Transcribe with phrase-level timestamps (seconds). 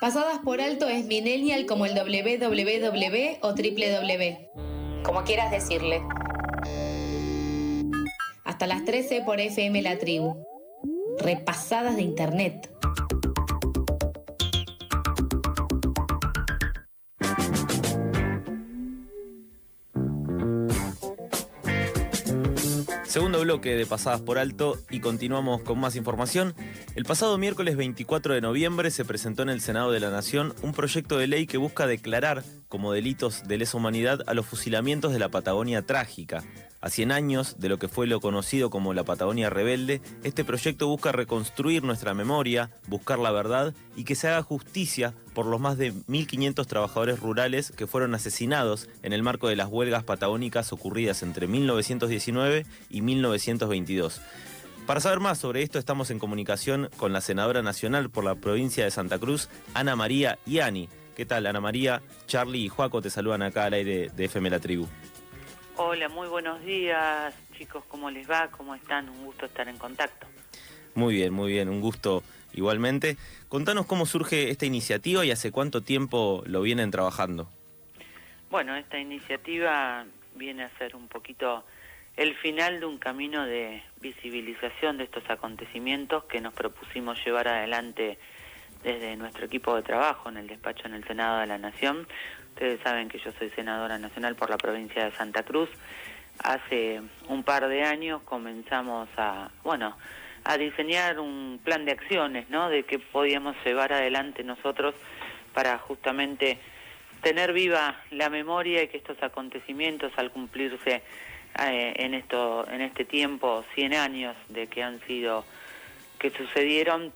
[0.00, 6.00] Pasadas por alto es millennial como el www o www, como quieras decirle.
[8.44, 10.42] Hasta las 13 por FM La Tribu.
[11.18, 12.70] Repasadas de internet.
[23.10, 26.54] Segundo bloque de Pasadas por Alto y continuamos con más información.
[26.94, 30.70] El pasado miércoles 24 de noviembre se presentó en el Senado de la Nación un
[30.70, 35.18] proyecto de ley que busca declarar como delitos de lesa humanidad a los fusilamientos de
[35.18, 36.44] la Patagonia trágica.
[36.82, 40.88] A 100 años de lo que fue lo conocido como la Patagonia rebelde, este proyecto
[40.88, 45.76] busca reconstruir nuestra memoria, buscar la verdad y que se haga justicia por los más
[45.76, 51.22] de 1.500 trabajadores rurales que fueron asesinados en el marco de las huelgas patagónicas ocurridas
[51.22, 54.22] entre 1919 y 1922.
[54.86, 58.84] Para saber más sobre esto estamos en comunicación con la senadora nacional por la provincia
[58.84, 60.88] de Santa Cruz, Ana María Iani.
[61.14, 62.00] ¿Qué tal, Ana María?
[62.26, 64.88] Charlie y Juaco te saludan acá al aire de FM La Tribu.
[65.82, 68.50] Hola, muy buenos días, chicos, ¿cómo les va?
[68.50, 69.08] ¿Cómo están?
[69.08, 70.26] Un gusto estar en contacto.
[70.94, 73.16] Muy bien, muy bien, un gusto igualmente.
[73.48, 77.48] Contanos cómo surge esta iniciativa y hace cuánto tiempo lo vienen trabajando.
[78.50, 81.64] Bueno, esta iniciativa viene a ser un poquito
[82.14, 88.18] el final de un camino de visibilización de estos acontecimientos que nos propusimos llevar adelante
[88.82, 92.06] desde nuestro equipo de trabajo en el despacho en el Senado de la Nación.
[92.54, 95.68] Ustedes saben que yo soy senadora nacional por la provincia de Santa Cruz.
[96.42, 99.96] Hace un par de años comenzamos a, bueno,
[100.44, 102.68] a diseñar un plan de acciones, ¿no?
[102.68, 104.94] De qué podíamos llevar adelante nosotros
[105.54, 106.58] para justamente
[107.22, 111.02] tener viva la memoria y que estos acontecimientos al cumplirse
[111.58, 115.44] eh, en esto en este tiempo 100 años de que han sido
[116.18, 117.12] que sucedieron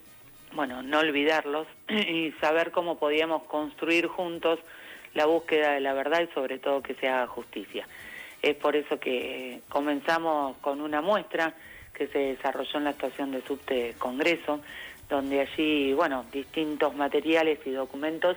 [0.54, 4.58] bueno, no olvidarlos y saber cómo podíamos construir juntos
[5.14, 7.86] la búsqueda de la verdad y sobre todo que se haga justicia.
[8.42, 11.54] Es por eso que comenzamos con una muestra
[11.92, 14.60] que se desarrolló en la estación de subte Congreso,
[15.08, 18.36] donde allí, bueno, distintos materiales y documentos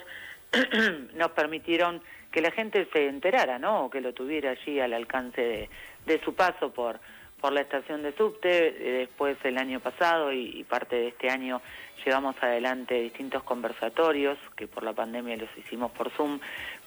[1.15, 2.01] nos permitieron
[2.31, 3.85] que la gente se enterara, ¿no?
[3.85, 5.69] O que lo tuviera allí al alcance de,
[6.05, 6.99] de su paso por,
[7.39, 11.61] por la estación de subte, eh, después el año pasado y, parte de este año
[12.03, 16.39] llevamos adelante distintos conversatorios, que por la pandemia los hicimos por Zoom,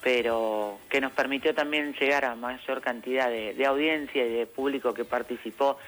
[0.02, 5.04] pero que nos permitió también llegar a mayor cantidad de, audiencia y de público que
[5.04, 5.78] participó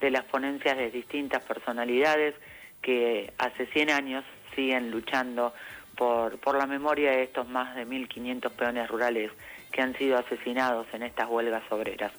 [0.00, 2.34] de las ponencias de distintas personalidades
[2.80, 5.52] que hace 100 años siguen luchando
[5.96, 9.30] por, por la memoria de estos más de 1.500 peones rurales
[9.72, 12.12] que han sido asesinados en estas huelgas obreras.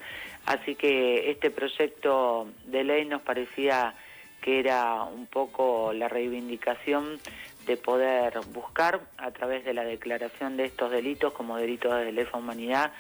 [0.46, 3.96] Así que este proyecto de ley nos parecía
[4.42, 7.20] que era un poco la reivindicación
[7.66, 12.38] de poder buscar a través de la declaración de estos delitos como delitos de lesa
[12.38, 12.92] humanidad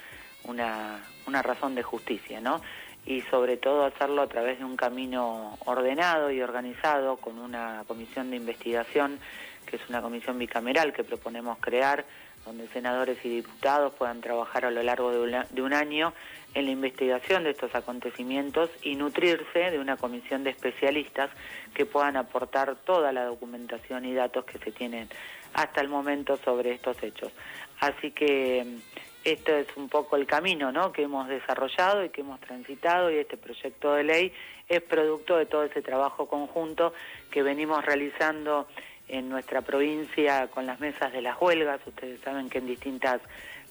[0.45, 2.61] una, una razón de justicia, ¿no?
[3.05, 8.29] Y sobre todo hacerlo a través de un camino ordenado y organizado con una comisión
[8.29, 9.19] de investigación,
[9.65, 12.05] que es una comisión bicameral que proponemos crear,
[12.45, 16.13] donde senadores y diputados puedan trabajar a lo largo de un año
[16.53, 21.29] en la investigación de estos acontecimientos y nutrirse de una comisión de especialistas
[21.73, 25.09] que puedan aportar toda la documentación y datos que se tienen
[25.53, 27.31] hasta el momento sobre estos hechos.
[27.79, 30.91] Así que mm, esto es un poco el camino ¿no?
[30.91, 34.33] que hemos desarrollado y que hemos transitado y este proyecto de ley
[34.67, 36.93] es producto de todo ese trabajo conjunto
[37.31, 38.67] que venimos realizando
[39.07, 41.81] en nuestra provincia con las mesas de las huelgas.
[41.85, 43.21] Ustedes saben que en distintas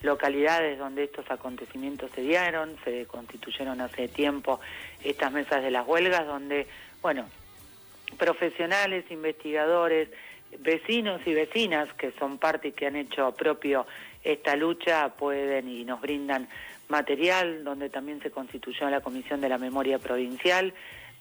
[0.03, 4.61] localidades donde estos acontecimientos se dieron, se constituyeron hace tiempo
[5.03, 6.67] estas mesas de las huelgas donde,
[7.01, 7.27] bueno,
[8.19, 10.09] profesionales, investigadores,
[10.59, 13.87] vecinos y vecinas que son parte y que han hecho propio
[14.23, 16.49] esta lucha pueden y nos brindan
[16.89, 20.75] material, donde también se constituyó la Comisión de la Memoria Provincial,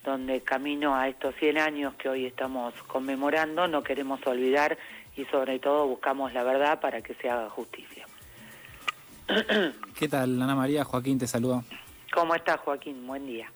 [0.04, 4.76] donde camino a estos 100 años que hoy estamos conmemorando, no queremos olvidar
[5.16, 8.06] y sobre todo buscamos la verdad para que se haga justicia.
[9.98, 10.84] ¿Qué tal, Ana María?
[10.84, 11.62] Joaquín te saluda.
[12.12, 13.06] ¿Cómo estás, Joaquín?
[13.06, 13.50] Buen día.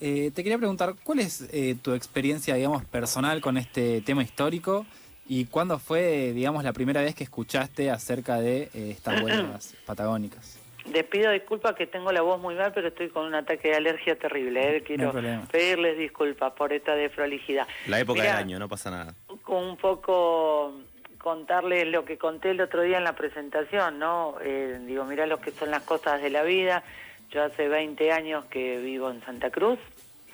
[0.00, 4.84] Eh, te quería preguntar, ¿cuál es eh, tu experiencia, digamos, personal con este tema histórico?
[5.28, 10.58] ¿Y cuándo fue, digamos, la primera vez que escuchaste acerca de eh, estas huelgas patagónicas?
[10.92, 13.76] Les pido disculpas que tengo la voz muy mal, pero estoy con un ataque de
[13.76, 14.82] alergia terrible.
[14.82, 15.12] Quiero
[15.48, 17.68] pedirles disculpas por esta desprolijidad.
[17.86, 19.14] La época del año, no pasa nada.
[19.42, 20.74] Con un poco
[21.22, 24.36] contarles lo que conté el otro día en la presentación, ¿no?
[24.42, 26.82] Eh, digo, mirá lo que son las cosas de la vida.
[27.30, 29.78] Yo hace 20 años que vivo en Santa Cruz,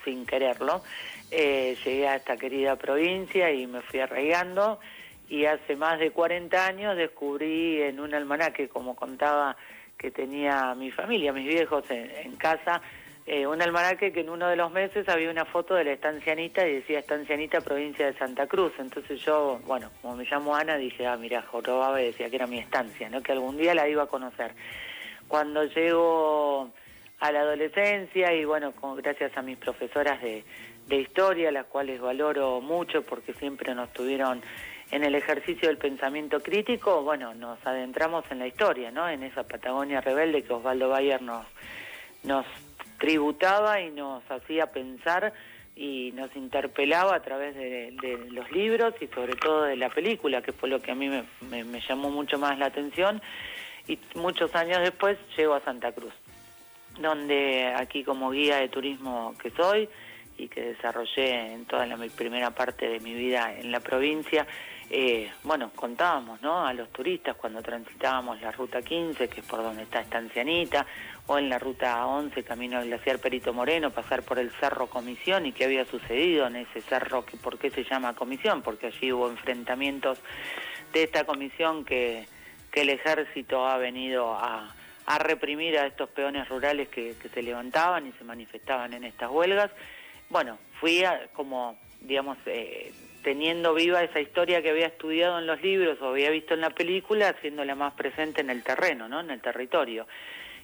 [0.04, 0.82] sin quererlo.
[1.30, 4.80] Eh, llegué a esta querida provincia y me fui arraigando
[5.28, 9.56] y hace más de 40 años descubrí en un almanaque, como contaba
[9.98, 12.80] que tenía mi familia, mis viejos en, casa,
[13.30, 16.66] eh, un almanaque que en uno de los meses había una foto de la estancianita
[16.66, 18.72] y decía estancianita provincia de Santa Cruz.
[18.78, 22.58] Entonces yo, bueno, como me llamo Ana, dije, ah, mira, jorobaba decía que era mi
[22.58, 23.22] estancia, ¿no?
[23.22, 24.52] que algún día la iba a conocer.
[25.28, 26.70] Cuando llego
[27.20, 30.42] a la adolescencia y bueno, gracias a mis profesoras de,
[30.86, 34.40] de historia, las cuales valoro mucho porque siempre nos tuvieron
[34.90, 39.06] en el ejercicio del pensamiento crítico, bueno, nos adentramos en la historia, ¿no?
[39.06, 41.44] En esa Patagonia rebelde que Osvaldo Bayer nos,
[42.22, 42.46] nos
[42.98, 45.32] tributaba y nos hacía pensar
[45.76, 47.92] y nos interpelaba a través de,
[48.30, 51.64] los libros y sobre todo de la película, que fue lo que a mí me,
[51.64, 53.22] me llamó mucho más la atención.
[53.86, 56.12] Y muchos años después llego a Santa Cruz,
[57.00, 59.88] donde aquí como guía de turismo que soy,
[60.38, 64.46] y que desarrollé en toda la primera parte de mi vida en la provincia,
[64.88, 66.66] eh, bueno, contábamos ¿no?
[66.66, 70.86] a los turistas cuando transitábamos la ruta 15, que es por donde está Estancianita,
[71.28, 75.44] o en la ruta 11, camino al glaciar Perito Moreno, pasar por el Cerro Comisión
[75.44, 79.12] y qué había sucedido en ese cerro, que, por qué se llama Comisión, porque allí
[79.12, 80.18] hubo enfrentamientos
[80.94, 82.26] de esta comisión que,
[82.72, 84.72] el ejército ha venido a,
[85.18, 89.72] reprimir a estos peones rurales que, se levantaban y se manifestaban en estas huelgas.
[90.30, 91.02] Bueno, fui
[91.32, 92.92] como, digamos, eh,
[93.24, 96.70] teniendo viva esa historia que había estudiado en los libros o había visto en la
[96.70, 99.18] película, haciéndola más presente en el terreno, ¿no?
[99.18, 100.06] en el territorio.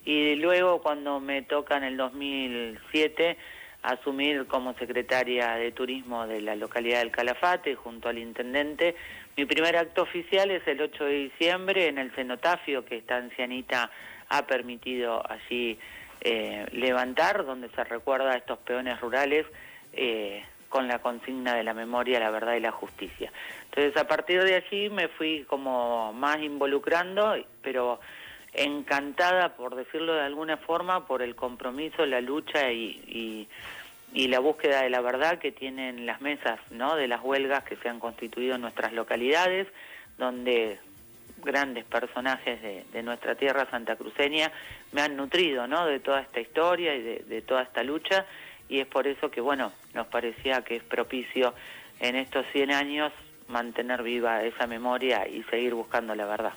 [0.04, 3.36] Y luego cuando me toca en el 2007
[3.82, 8.96] asumir como secretaria de turismo de la localidad del Calafate junto al intendente,
[9.36, 13.90] mi primer acto oficial es el 8 de diciembre en el cenotafio que esta ancianita
[14.28, 15.78] ha permitido allí
[16.20, 19.44] eh, levantar, donde se recuerda a estos peones rurales
[19.92, 23.32] eh, con la consigna de la memoria, la verdad y la justicia.
[23.64, 28.00] Entonces a partir de allí me fui como más involucrando, pero
[28.54, 33.48] encantada, por decirlo de alguna forma, por el compromiso, la lucha y,
[34.14, 36.96] la búsqueda de la verdad que tienen las mesas ¿no?
[36.96, 39.66] de las huelgas que se han constituido en nuestras localidades,
[40.18, 40.78] donde
[41.42, 44.50] grandes personajes de, nuestra tierra santacruceña
[44.92, 45.84] me han nutrido ¿no?
[45.86, 48.24] de toda esta historia y de toda esta lucha
[48.68, 51.54] y es por eso que, bueno, nos parecía que es propicio
[52.00, 53.12] en estos 100 años
[53.48, 56.54] mantener viva esa memoria y seguir buscando la verdad.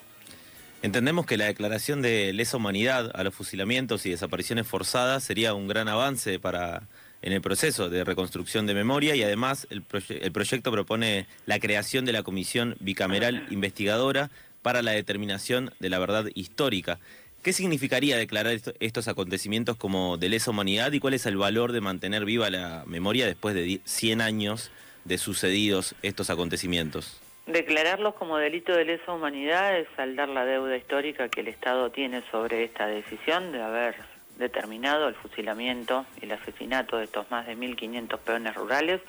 [0.83, 5.67] Entendemos que la declaración de lesa humanidad a los fusilamientos y desapariciones forzadas sería un
[5.67, 6.87] gran avance para
[7.23, 12.05] en el proceso de reconstrucción de memoria y además el, el proyecto propone la creación
[12.05, 14.29] de la Comisión Bicameral Investigadora
[14.61, 16.99] para la determinación de la verdad histórica.
[17.41, 21.81] ¿Qué significaría declarar estos acontecimientos como de lesa humanidad y cuál es el valor de
[21.81, 24.71] mantener viva la memoria después de 100 años
[25.05, 27.17] de sucedidos estos acontecimientos?
[27.47, 32.21] Declararlos como delito de lesa humanidad es saldar la deuda histórica que el Estado tiene
[32.29, 33.95] sobre esta decisión de haber
[34.37, 39.01] determinado el fusilamiento y el asesinato de estos más de 1.500 peones rurales,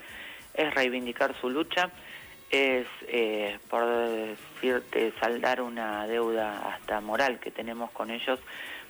[0.55, 1.90] es reivindicar su lucha
[2.50, 8.41] es, eh, por decirte, saldar una deuda hasta moral que tenemos con ellos,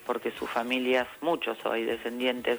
[0.06, 2.58] porque sus familias, muchos hoy descendientes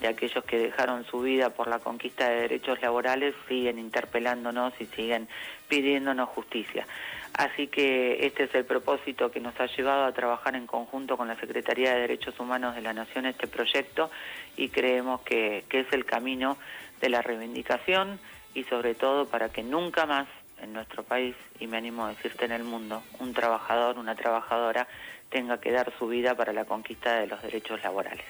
[0.00, 4.86] de aquellos que dejaron su vida por la conquista de derechos laborales, siguen interpelándonos y
[4.86, 5.28] siguen
[5.68, 6.86] pidiéndonos justicia.
[7.34, 11.26] Así que este es el propósito que nos ha llevado a trabajar en conjunto con
[11.26, 14.10] la Secretaría de Derechos Humanos de la Nación este proyecto
[14.56, 16.56] y creemos que, es el camino
[17.00, 18.20] de la reivindicación
[18.54, 20.28] y sobre todo para que nunca más
[20.62, 24.86] en nuestro país, y me animo a decirte en el mundo, un trabajador, una trabajadora
[25.28, 28.24] tenga que dar su vida para la conquista de los derechos laborales.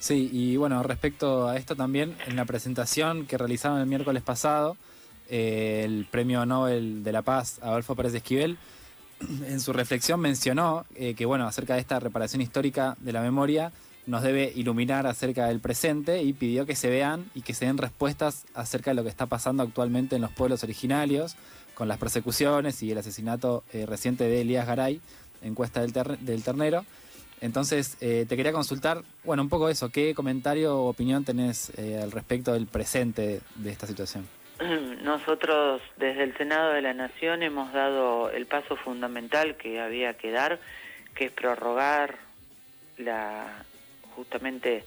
[0.00, 4.76] Sí, y bueno, respecto a esto también, en la presentación que realizaron el miércoles pasado,
[5.28, 8.58] eh, el Premio Nobel de la Paz, Adolfo Pérez Esquivel,
[9.46, 13.72] en su reflexión mencionó eh, que, bueno, acerca de esta reparación histórica de la memoria,
[14.06, 17.76] nos debe iluminar acerca del presente y pidió que se vean y que se den
[17.76, 21.36] respuestas acerca de lo que está pasando actualmente en los pueblos originarios,
[21.74, 25.00] con las persecuciones y el asesinato eh, reciente de Elías Garay,
[25.42, 26.86] encuesta del, del Ternero.
[27.40, 32.00] Entonces, eh, te quería consultar, bueno, un poco eso, ¿qué comentario o opinión tenés eh,
[32.02, 34.28] al respecto del presente de esta situación?
[35.02, 40.30] Nosotros desde el Senado de la Nación hemos dado el paso fundamental que había que
[40.30, 40.58] dar,
[41.14, 42.16] que es prorrogar
[42.96, 43.64] la,
[44.16, 44.84] justamente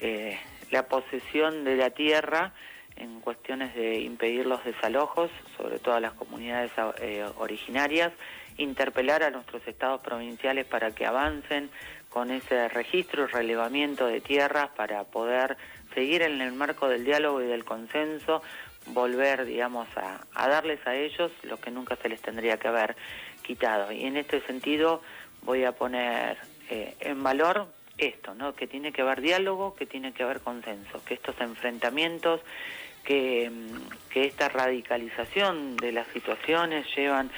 [0.00, 0.38] eh,
[0.70, 2.52] la posesión de la tierra
[2.96, 6.70] en cuestiones de impedir los desalojos, sobre todo a las comunidades
[7.00, 8.12] eh, originarias,
[8.56, 11.70] interpelar a nuestros estados provinciales para que avancen
[12.08, 15.56] con ese registro y relevamiento de tierras para poder
[15.94, 18.42] seguir en el marco del diálogo y del consenso
[18.86, 22.96] volver, digamos, a, darles a ellos lo que nunca se les tendría que haber
[23.42, 23.92] quitado.
[23.92, 25.02] Y en este sentido
[25.42, 26.36] voy a poner
[26.68, 27.68] eh, en valor
[27.98, 28.54] esto, ¿no?
[28.54, 32.40] que tiene que haber diálogo, que tiene que haber consenso, que estos enfrentamientos,
[33.04, 33.50] que,
[34.10, 37.30] que esta radicalización de las situaciones llevan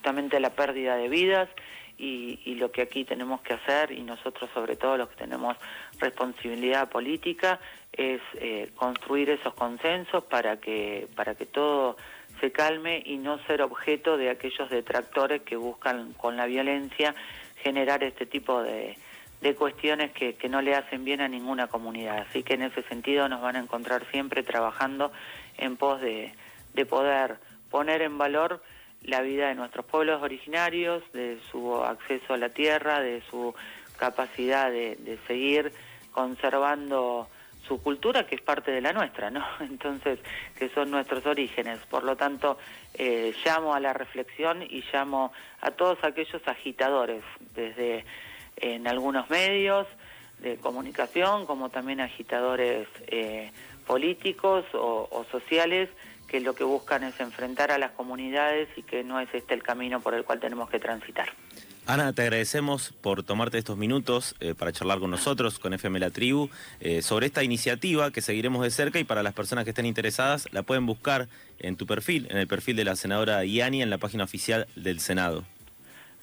[0.00, 1.50] justamente la pérdida de vidas
[1.98, 5.58] y, lo que aquí tenemos que hacer, y nosotros sobre todo los que tenemos
[5.98, 7.60] responsabilidad política,
[7.92, 11.98] es eh, construir esos consensos para que, para que todo
[12.40, 17.14] se calme y no ser objeto de aquellos detractores que buscan con la violencia
[17.56, 18.96] generar este tipo de,
[19.42, 22.24] de cuestiones que, que, no le hacen bien a ninguna comunidad.
[22.28, 25.12] Así que en ese sentido nos van a encontrar siempre trabajando
[25.58, 26.32] en pos de,
[26.72, 27.36] de poder
[27.70, 28.62] poner en valor
[29.02, 33.54] la vida de nuestros pueblos originarios, de su acceso a la tierra, de su
[33.96, 35.72] capacidad de, seguir
[36.12, 37.28] conservando
[37.66, 39.44] su cultura, que es parte de la nuestra, ¿no?
[39.60, 40.18] Entonces,
[40.58, 41.78] que son nuestros orígenes.
[41.86, 42.58] Por lo tanto,
[42.94, 47.22] eh, llamo a la reflexión y llamo a todos aquellos agitadores,
[47.54, 48.04] desde
[48.56, 49.86] en algunos medios
[50.40, 53.52] de comunicación, como también agitadores eh,
[53.86, 55.90] políticos o sociales,
[56.30, 59.62] que lo que buscan es enfrentar a las comunidades y que no es este el
[59.62, 61.28] camino por el cual tenemos que transitar.
[61.86, 66.10] Ana, te agradecemos por tomarte estos minutos eh, para charlar con nosotros, con FM La
[66.10, 69.86] Tribu, eh, sobre esta iniciativa que seguiremos de cerca y para las personas que estén
[69.86, 71.26] interesadas la pueden buscar
[71.58, 75.00] en tu perfil, en el perfil de la senadora Iani, en la página oficial del
[75.00, 75.44] Senado.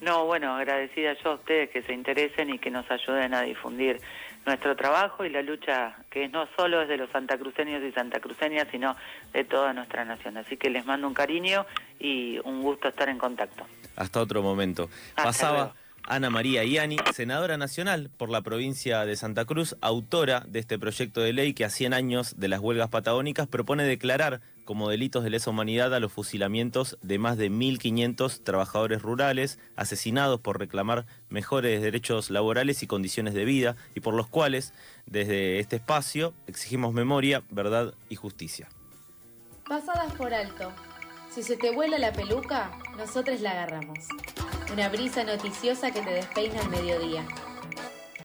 [0.00, 4.00] No, bueno, agradecida yo a ustedes que se interesen y que nos ayuden a difundir
[4.46, 8.96] nuestro trabajo y la lucha que no solo es de los santacruceños y santacruceñas, sino
[9.32, 10.36] de toda nuestra nación.
[10.36, 11.66] Así que les mando un cariño
[11.98, 13.66] y un gusto estar en contacto.
[13.96, 14.88] Hasta otro momento.
[15.16, 15.74] Pasaba
[16.04, 21.20] Ana María Iani, senadora nacional por la provincia de Santa Cruz, autora de este proyecto
[21.20, 25.30] de ley que a 100 años de las huelgas patagónicas propone declarar como delitos de
[25.30, 31.80] lesa humanidad a los fusilamientos de más de 1.500 trabajadores rurales asesinados por reclamar mejores
[31.80, 34.74] derechos laborales y condiciones de vida y por los cuales,
[35.06, 38.68] desde este espacio, exigimos memoria, verdad y justicia.
[39.66, 40.72] Pasadas por alto.
[41.38, 44.08] Si se te vuela la peluca, nosotros la agarramos.
[44.72, 47.24] Una brisa noticiosa que te despeina al mediodía